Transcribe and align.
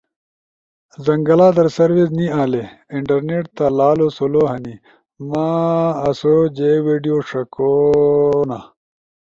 زنگلا 1.05 1.47
در 1.57 1.67
سروس 1.75 2.09
نی 2.17 2.27
آلی۔ 2.41 2.63
انٹرنیٹ 2.95 3.45
تا 3.57 3.65
لالو 3.77 4.07
سلو 4.17 4.41
ہنی۔ 4.51 4.73
مآسو 5.29 6.35
جے 6.55 6.71
ویڈیو 6.85 7.17
ݜکونا، 7.27 8.59